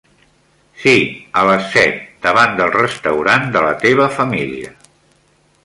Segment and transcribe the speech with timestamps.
[0.83, 0.93] Sí,
[1.41, 4.73] a les set, davant del restaurant de la teva família.